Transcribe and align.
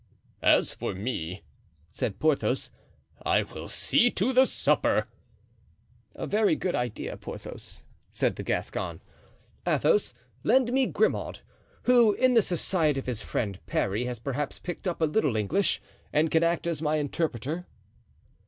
"As 0.41 0.73
for 0.73 0.95
me," 0.95 1.43
said 1.87 2.17
Porthos, 2.17 2.71
"I 3.21 3.43
will 3.43 3.67
see 3.67 4.09
to 4.09 4.33
the 4.33 4.45
supper." 4.47 5.05
"A 6.15 6.25
very 6.25 6.55
good 6.55 6.73
idea, 6.73 7.15
Porthos," 7.17 7.83
said 8.11 8.35
the 8.35 8.41
Gascon. 8.41 8.99
"Athos 9.63 10.15
lend 10.43 10.73
me 10.73 10.87
Grimaud, 10.87 11.41
who 11.83 12.13
in 12.13 12.33
the 12.33 12.41
society 12.41 12.99
of 12.99 13.05
his 13.05 13.21
friend 13.21 13.59
Parry 13.67 14.05
has 14.05 14.17
perhaps 14.17 14.57
picked 14.57 14.87
up 14.87 15.01
a 15.01 15.05
little 15.05 15.35
English, 15.35 15.79
and 16.11 16.31
can 16.31 16.41
act 16.41 16.65
as 16.65 16.81
my 16.81 16.95
interpreter." 16.95 17.63